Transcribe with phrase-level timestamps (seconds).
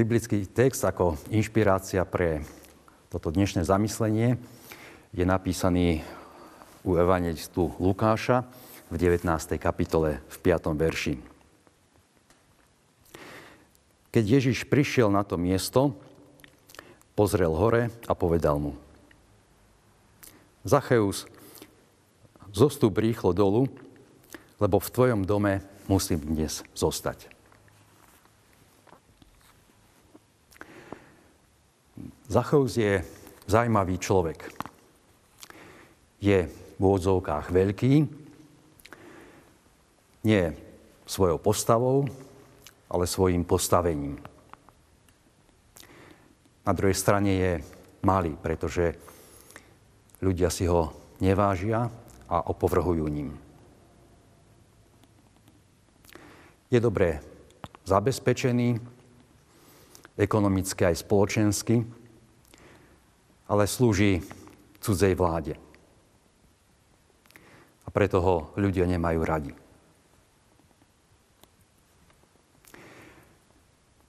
[0.00, 2.40] Biblický text ako inšpirácia pre
[3.12, 4.40] toto dnešné zamyslenie
[5.12, 6.00] je napísaný
[6.88, 8.48] u evangelistu Lukáša
[8.88, 9.28] v 19.
[9.60, 10.72] kapitole v 5.
[10.72, 11.20] verši.
[14.08, 15.92] Keď Ježiš prišiel na to miesto,
[17.12, 18.80] pozrel hore a povedal mu
[20.64, 21.28] Zacheus,
[22.56, 23.68] zostup rýchlo dolu,
[24.64, 25.60] lebo v tvojom dome
[25.92, 27.39] musím dnes zostať.
[32.30, 33.02] Zacheus je
[33.50, 34.38] zaujímavý človek.
[36.22, 37.94] Je v úvodzovkách veľký,
[40.22, 40.44] nie
[41.10, 42.06] svojou postavou,
[42.86, 44.22] ale svojim postavením.
[46.62, 47.52] Na druhej strane je
[48.06, 48.94] malý, pretože
[50.22, 51.90] ľudia si ho nevážia
[52.30, 53.34] a opovrhujú ním.
[56.70, 57.18] Je dobré
[57.90, 58.78] zabezpečený,
[60.14, 61.98] ekonomicky aj spoločensky,
[63.50, 64.22] ale slúži
[64.78, 65.58] cudzej vláde.
[67.82, 69.52] A preto ho ľudia nemajú radi.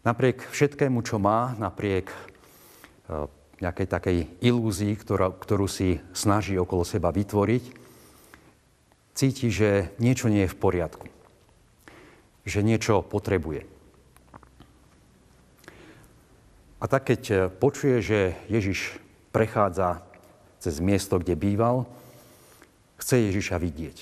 [0.06, 2.18] Napriek všetkému, čo má, napriek e,
[3.62, 7.64] nejakej takej ilúzii, ktorá, ktorú si snaží okolo seba vytvoriť,
[9.14, 11.06] cíti, že niečo nie je v poriadku.
[12.50, 13.70] Že niečo potrebuje.
[16.82, 19.01] A tak keď e, počuje, že Ježiš
[19.32, 20.04] prechádza
[20.62, 21.88] cez miesto, kde býval,
[23.02, 23.98] chce Ježiša vidieť.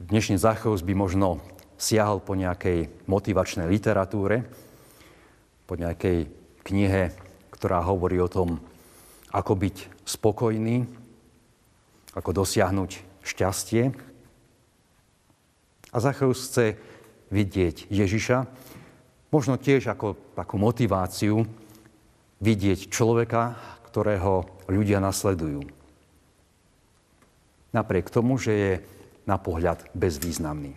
[0.00, 1.40] Dnešný Zacheus by možno
[1.80, 4.44] siahol po nejakej motivačnej literatúre,
[5.64, 6.28] po nejakej
[6.66, 7.14] knihe,
[7.54, 8.60] ktorá hovorí o tom,
[9.32, 10.84] ako byť spokojný,
[12.12, 12.90] ako dosiahnuť
[13.24, 13.94] šťastie.
[15.90, 16.76] A Zacheus chce
[17.30, 18.50] vidieť Ježiša,
[19.30, 21.46] možno tiež ako takú motiváciu
[22.42, 23.54] vidieť človeka,
[23.90, 25.66] ktorého ľudia nasledujú.
[27.70, 28.72] Napriek tomu, že je
[29.26, 30.74] na pohľad bezvýznamný.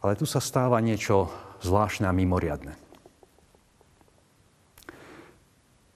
[0.00, 1.28] Ale tu sa stáva niečo
[1.60, 2.72] zvláštne a mimoriadne.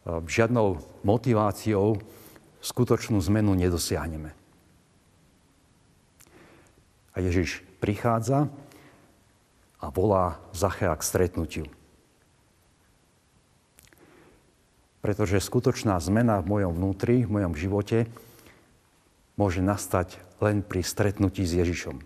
[0.04, 2.02] Žiadnou motiváciou
[2.58, 4.34] skutočnú zmenu nedosiahneme.
[7.14, 8.46] A Ježiš prichádza
[9.82, 11.66] a volá Zachea k stretnutiu.
[15.02, 18.06] Pretože skutočná zmena v mojom vnútri, v mojom živote
[19.34, 21.98] môže nastať len pri stretnutí s Ježišom.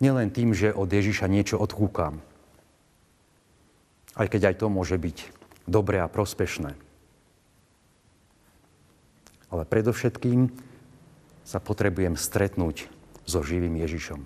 [0.00, 2.24] Nielen tým, že od Ježiša niečo odkúkam,
[4.16, 5.28] aj keď aj to môže byť
[5.68, 6.72] dobré a prospešné.
[9.52, 10.69] Ale predovšetkým
[11.50, 12.86] sa potrebujem stretnúť
[13.26, 14.22] so živým Ježišom.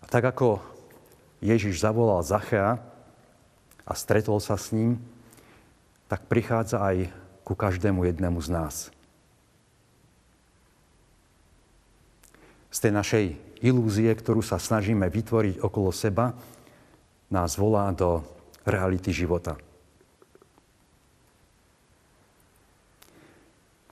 [0.00, 0.60] A tak ako
[1.40, 2.76] Ježiš zavolal Zachea
[3.88, 5.00] a stretol sa s ním,
[6.04, 7.08] tak prichádza aj
[7.48, 8.76] ku každému jednému z nás.
[12.68, 13.24] Z tej našej
[13.64, 16.36] ilúzie, ktorú sa snažíme vytvoriť okolo seba,
[17.32, 18.20] nás volá do
[18.68, 19.56] reality života.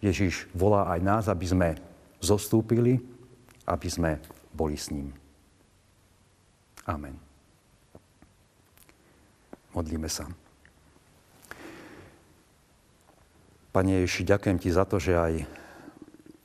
[0.01, 1.69] Ježiš volá aj nás, aby sme
[2.21, 3.01] zostúpili,
[3.69, 4.17] aby sme
[4.53, 5.13] boli s ním.
[6.89, 7.17] Amen.
[9.77, 10.27] Modlíme sa.
[13.71, 15.47] Pane Ježiši, ďakujem Ti za to, že aj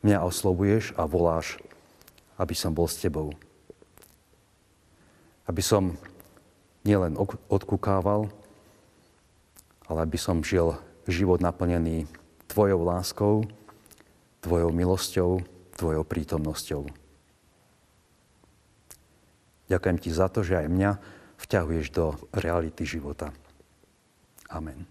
[0.05, 1.57] mňa oslovuješ a voláš,
[2.37, 3.33] aby som bol s Tebou.
[5.49, 5.97] Aby som
[6.85, 7.17] nielen
[7.49, 8.29] odkúkával,
[9.89, 10.77] ale aby som žil
[11.09, 12.05] život naplnený
[12.55, 13.35] Tvojou láskou,
[14.39, 15.43] Tvojou milosťou,
[15.75, 16.87] Tvojou prítomnosťou.
[19.67, 20.91] Ďakujem Ti za to, že aj mňa
[21.35, 23.35] vťahuješ do reality života.
[24.47, 24.87] Amen.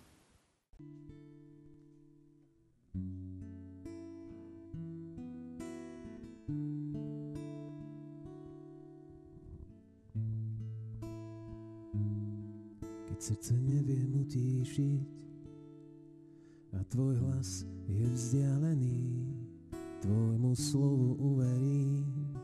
[13.08, 15.23] Keď srdce neviem utíšiť,
[16.88, 19.00] tvoj hlas je vzdialený,
[20.00, 22.34] tvojmu slovu uverím,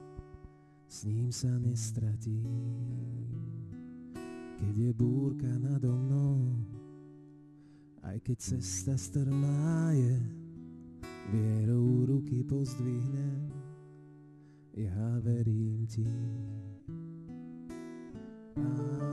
[0.89, 2.47] s ním sa nestratím.
[4.61, 6.57] Keď je búrka nado mnou,
[8.05, 10.17] aj keď cesta strmá je,
[11.33, 13.49] vierou ruky pozdvihnem,
[14.77, 16.09] ja verím ti.
[18.57, 19.10] Amen.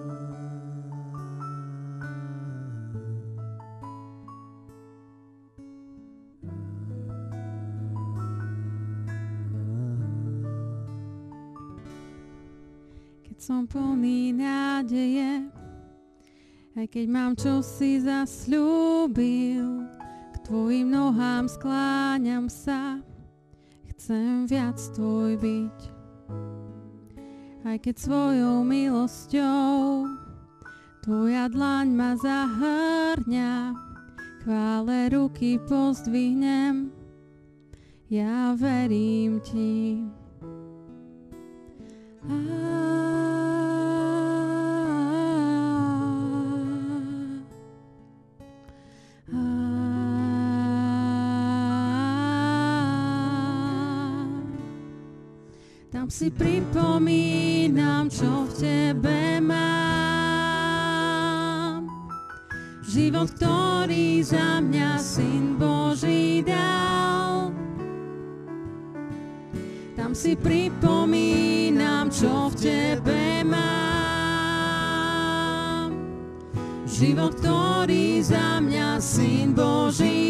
[13.37, 15.45] Som plný nádeje,
[16.73, 19.85] aj keď mám čo si zasľúbil,
[20.33, 22.97] k tvojim nohám skláňam sa,
[23.93, 25.79] chcem viac tvoj byť.
[27.61, 30.09] Aj keď svojou milosťou
[31.05, 33.77] tvoja dlaň ma zahrňa,
[34.41, 36.89] chvále ruky pozdvihnem,
[38.09, 40.01] ja verím ti.
[55.87, 60.67] Tam si pripomínam, čo v tebe mám.
[62.83, 67.55] Život, ktorý za mňa Syn Boží dal.
[69.95, 74.27] Tam si pripomínam, čo v tebe mám.
[76.83, 80.26] Život, ktorý za mňa Syn Boží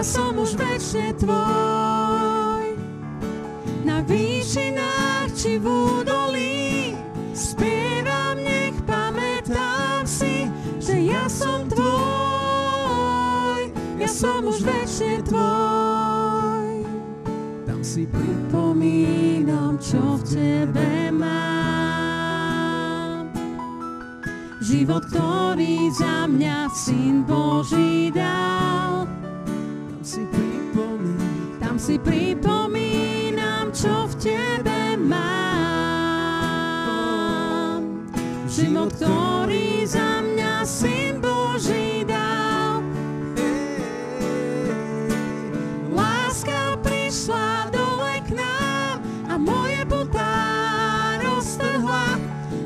[0.00, 2.72] ja som už večne tvoj.
[3.84, 6.96] Na výšinách či v údolí
[7.36, 10.48] spievam, nech pamätám si,
[10.80, 13.68] že ja som tvoj,
[14.00, 16.80] ja som už večne tvoj.
[17.68, 23.28] Tam si Pripomínam, čo v tebe mám.
[24.64, 29.19] Život, ktorý za mňa Syn Boží dal.
[30.10, 35.30] Si pripomínam, Tam si pripomínam, čo v tebe mám.
[38.50, 42.82] Život, ktorý za mňa Syn Boží dal.
[45.94, 48.34] Láska prišla dole k
[49.30, 50.34] a moje putá
[51.22, 52.18] roztrhla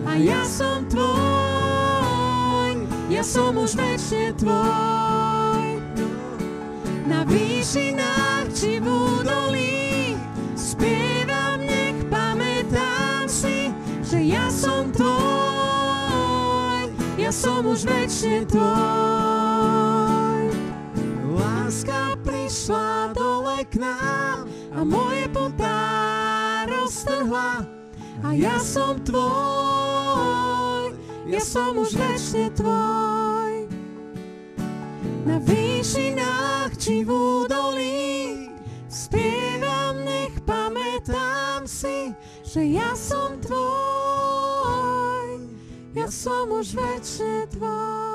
[0.08, 5.33] a ja som tvoj, ja som už večne tvoj.
[7.04, 10.16] Na výšinách či v údolí
[10.56, 13.68] spievam, nech pamätám si,
[14.00, 16.88] že ja som tvoj,
[17.20, 20.48] ja som už večne tvoj.
[21.28, 25.84] Láska prišla dole k nám a moje putá
[26.64, 27.68] roztrhla
[28.24, 30.96] a ja som tvoj,
[31.28, 33.68] ja som už večne tvoj.
[35.28, 36.33] Na výšinách
[36.84, 38.52] či v údolí
[38.92, 42.12] spievam, nech pamätám si,
[42.44, 44.68] že ja som tvoj,
[45.96, 48.13] ja som už večne tvoj.